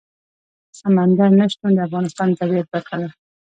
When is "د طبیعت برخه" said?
2.29-2.95